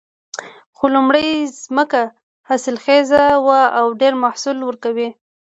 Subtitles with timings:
[0.77, 1.29] خو لومړۍ
[1.63, 2.01] ځمکه
[2.47, 5.09] حاصلخیزه وه او ډېر محصول ورکوي